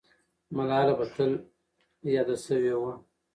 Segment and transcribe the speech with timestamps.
[0.55, 1.31] ملاله به تل
[2.13, 2.93] یاده سوې وه.